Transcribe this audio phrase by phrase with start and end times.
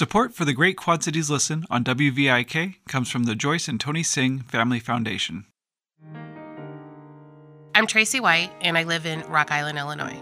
[0.00, 4.02] Support for the Great Quad Cities Listen on WVIK comes from the Joyce and Tony
[4.02, 5.44] Singh Family Foundation.
[7.74, 10.18] I'm Tracy White, and I live in Rock Island, Illinois.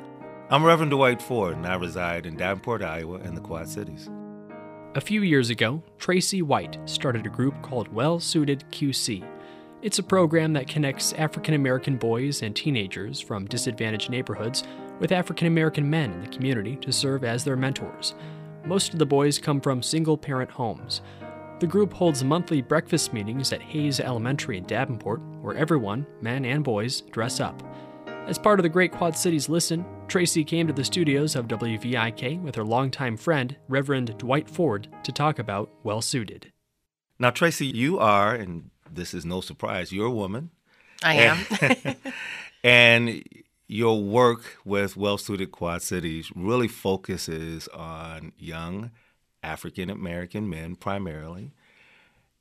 [0.51, 4.11] I'm Reverend Dwight Ford, and I reside in Davenport, Iowa, and the Quad Cities.
[4.97, 9.25] A few years ago, Tracy White started a group called Well Suited QC.
[9.83, 14.65] It's a program that connects African American boys and teenagers from disadvantaged neighborhoods
[14.99, 18.17] with African American men in the community to serve as their mentors.
[18.69, 21.01] Most of the boys come from single parent homes.
[21.59, 26.63] The group holds monthly breakfast meetings at Hayes Elementary in Davenport, where everyone, men and
[26.63, 27.63] boys, dress up.
[28.27, 32.43] As part of the Great Quad Cities Listen, Tracy came to the studios of WVIK
[32.43, 36.53] with her longtime friend, Reverend Dwight Ford, to talk about Well Suited.
[37.19, 40.51] Now, Tracy, you are, and this is no surprise, you're a woman.
[41.03, 41.97] I am.
[42.63, 43.25] and
[43.69, 48.91] your work with Well Suited Quad Cities really focuses on young
[49.43, 51.53] African American men primarily.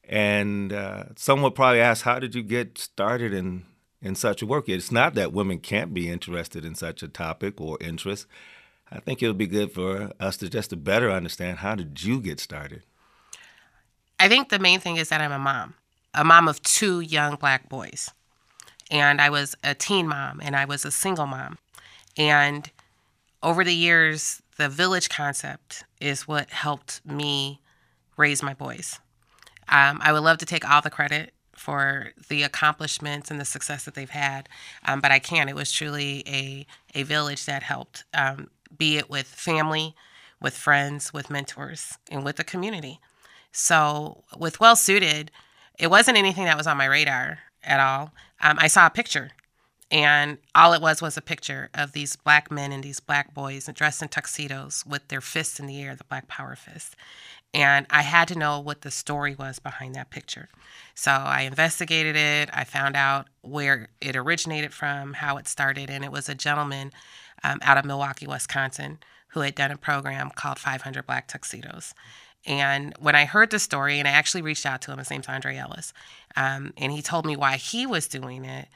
[0.05, 3.65] And uh, some would probably ask, how did you get started in,
[4.01, 4.69] in such work?
[4.69, 8.25] It's not that women can't be interested in such a topic or interest.
[8.89, 12.01] I think it would be good for us to just to better understand how did
[12.03, 12.83] you get started?
[14.17, 15.73] I think the main thing is that I'm a mom,
[16.13, 18.11] a mom of two young black boys
[18.89, 21.57] and I was a teen mom and I was a single mom.
[22.17, 22.69] And
[23.43, 27.59] over the years, the village concept is what helped me
[28.17, 28.99] raise my boys.
[29.69, 33.83] Um, I would love to take all the credit for the accomplishments and the success
[33.85, 34.47] that they've had,
[34.85, 35.49] um, but I can't.
[35.49, 39.95] It was truly a, a village that helped, um, be it with family,
[40.41, 42.99] with friends, with mentors, and with the community.
[43.51, 45.31] So, with Well Suited,
[45.79, 48.13] it wasn't anything that was on my radar at all.
[48.41, 49.31] Um, I saw a picture,
[49.89, 53.69] and all it was was a picture of these black men and these black boys
[53.73, 56.95] dressed in tuxedos with their fists in the air, the black power fist.
[57.53, 60.49] And I had to know what the story was behind that picture.
[60.93, 62.49] So I investigated it.
[62.51, 66.91] I found out where it originated from, how it started, and it was a gentleman
[67.43, 71.93] um, out of Milwaukee, Wisconsin, who had done a program called 500 Black Tuxedos.
[72.47, 75.27] And when I heard the story, and I actually reached out to him, his name's
[75.27, 75.93] Andre Ellis,
[76.37, 78.69] um, and he told me why he was doing it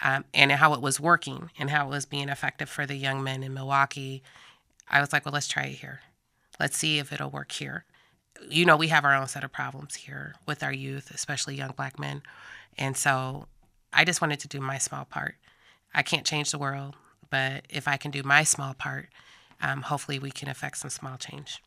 [0.00, 3.24] um, and how it was working and how it was being effective for the young
[3.24, 4.22] men in Milwaukee.
[4.88, 6.02] I was like, well, let's try it here.
[6.60, 7.84] Let's see if it'll work here.
[8.48, 11.72] You know, we have our own set of problems here with our youth, especially young
[11.76, 12.22] black men.
[12.78, 13.48] And so
[13.92, 15.34] I just wanted to do my small part.
[15.92, 16.94] I can't change the world,
[17.28, 19.08] but if I can do my small part,
[19.60, 21.60] um, hopefully we can affect some small change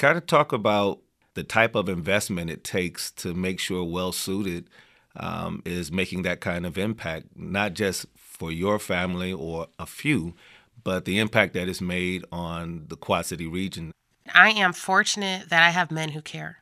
[0.00, 1.00] kind of talk about
[1.34, 4.68] the type of investment it takes to make sure well suited
[5.14, 10.34] um, is making that kind of impact, not just for your family or a few,
[10.82, 13.92] but the impact that is made on the Quad City region.
[14.34, 16.58] I am fortunate that I have men who care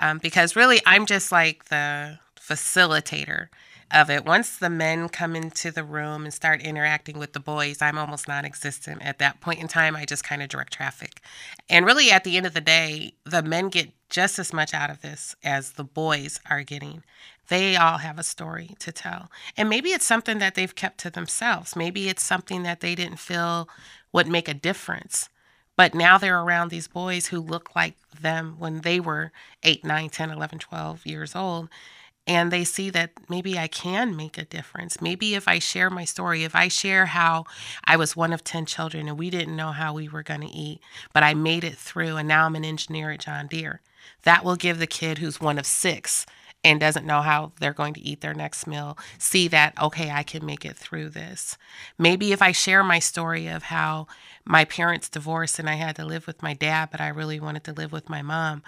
[0.00, 3.48] um, because really I'm just like the facilitator
[3.90, 4.24] of it.
[4.24, 8.28] Once the men come into the room and start interacting with the boys, I'm almost
[8.28, 9.02] non existent.
[9.02, 11.20] At that point in time, I just kind of direct traffic.
[11.68, 14.90] And really, at the end of the day, the men get just as much out
[14.90, 17.04] of this as the boys are getting.
[17.48, 19.30] They all have a story to tell.
[19.56, 21.74] And maybe it's something that they've kept to themselves.
[21.74, 23.68] Maybe it's something that they didn't feel
[24.12, 25.28] would make a difference.
[25.76, 29.32] But now they're around these boys who look like them when they were
[29.62, 31.68] 8, 9, 10, 11, 12 years old
[32.28, 35.00] and they see that maybe I can make a difference.
[35.00, 37.46] Maybe if I share my story, if I share how
[37.84, 40.46] I was one of 10 children and we didn't know how we were going to
[40.46, 40.80] eat,
[41.14, 43.80] but I made it through and now I'm an engineer at John Deere,
[44.24, 46.26] that will give the kid who's one of six
[46.62, 50.22] and doesn't know how they're going to eat their next meal see that, okay, I
[50.22, 51.56] can make it through this.
[51.96, 54.06] Maybe if I share my story of how
[54.44, 57.64] my parents divorced and I had to live with my dad, but I really wanted
[57.64, 58.62] to live with my mom,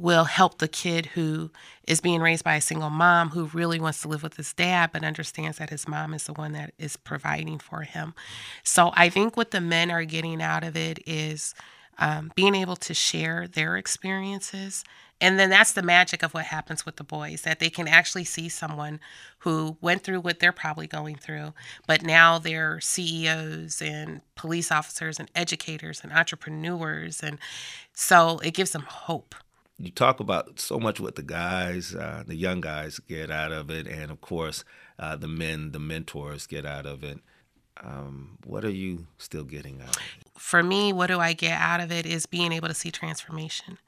[0.00, 1.50] will help the kid who
[1.86, 4.90] is being raised by a single mom who really wants to live with his dad
[4.92, 8.14] but understands that his mom is the one that is providing for him.
[8.62, 11.54] So I think what the men are getting out of it is
[11.98, 14.84] um, being able to share their experiences.
[15.20, 18.24] And then that's the magic of what happens with the boys that they can actually
[18.24, 19.00] see someone
[19.40, 21.52] who went through what they're probably going through,
[21.86, 27.22] but now they're CEOs and police officers and educators and entrepreneurs.
[27.22, 27.38] And
[27.92, 29.34] so it gives them hope
[29.80, 33.70] you talk about so much what the guys, uh, the young guys, get out of
[33.70, 34.64] it, and of course,
[34.98, 37.20] uh, the men, the mentors, get out of it.
[37.82, 40.26] um, what are you still getting out of it?
[40.36, 43.78] For me, what do I get out of it is being able to see transformation.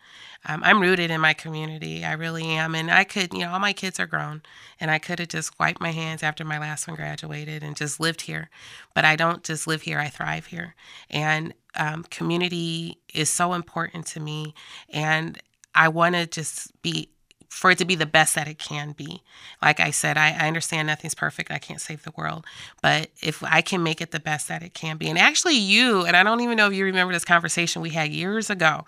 [0.46, 2.04] Um, I'm rooted in my community.
[2.04, 2.74] I really am.
[2.74, 4.42] And I could, you know, all my kids are grown,
[4.80, 8.00] and I could have just wiped my hands after my last one graduated and just
[8.00, 8.50] lived here.
[8.94, 10.74] But I don't just live here, I thrive here.
[11.10, 14.54] And um, community is so important to me.
[14.90, 15.40] And
[15.74, 17.08] I want to just be
[17.52, 19.22] for it to be the best that it can be.
[19.60, 21.50] Like I said, I, I, understand nothing's perfect.
[21.50, 22.46] I can't save the world.
[22.80, 26.06] But if I can make it the best that it can be, and actually, you,
[26.06, 28.86] and I don't even know if you remember this conversation we had years ago.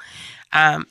[0.53, 0.87] Um,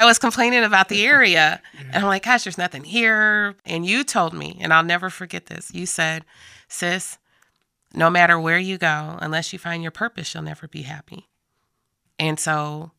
[0.00, 3.56] I was complaining about the area, and I'm like, gosh, there's nothing here.
[3.66, 5.72] And you told me, and I'll never forget this.
[5.72, 6.24] You said,
[6.66, 7.18] sis,
[7.92, 11.28] no matter where you go, unless you find your purpose, you'll never be happy.
[12.18, 12.92] And so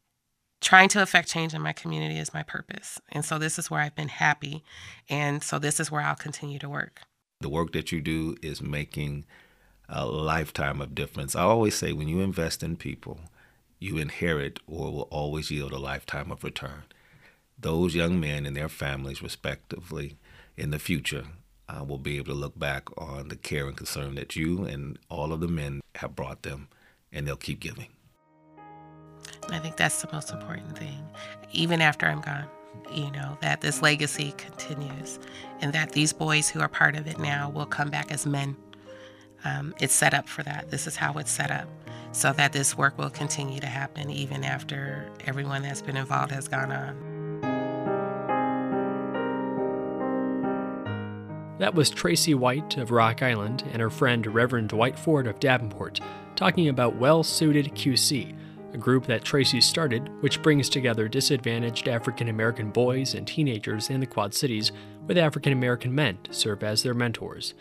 [0.63, 2.99] trying to affect change in my community is my purpose.
[3.11, 4.63] And so this is where I've been happy.
[5.09, 7.01] And so this is where I'll continue to work.
[7.41, 9.25] The work that you do is making
[9.89, 11.35] a lifetime of difference.
[11.35, 13.19] I always say when you invest in people,
[13.79, 16.83] you inherit or will always yield a lifetime of return.
[17.59, 20.17] Those young men and their families, respectively,
[20.55, 21.25] in the future,
[21.67, 24.97] uh, will be able to look back on the care and concern that you and
[25.09, 26.67] all of the men have brought them,
[27.11, 27.87] and they'll keep giving.
[29.49, 31.07] I think that's the most important thing.
[31.51, 32.45] Even after I'm gone,
[32.91, 35.19] you know, that this legacy continues
[35.61, 38.55] and that these boys who are part of it now will come back as men.
[39.45, 40.69] Um, it's set up for that.
[40.71, 41.67] This is how it's set up
[42.11, 46.47] so that this work will continue to happen even after everyone that's been involved has
[46.47, 47.13] gone on.
[51.59, 55.99] That was Tracy White of Rock Island and her friend Reverend Dwight Ford of Davenport
[56.35, 58.35] talking about Well Suited QC
[58.73, 63.99] a group that Tracy started, which brings together disadvantaged African American boys and teenagers in
[63.99, 64.71] the Quad Cities
[65.07, 67.53] with African American men to serve as their mentors.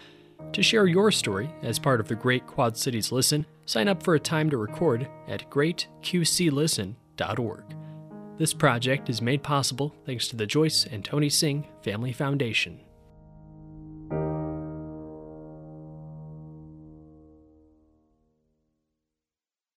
[0.52, 4.14] To share your story as part of the Great Quad Cities Listen, sign up for
[4.14, 7.64] a time to record at greatqclisten.org.
[8.38, 12.80] This project is made possible thanks to the Joyce and Tony Singh Family Foundation.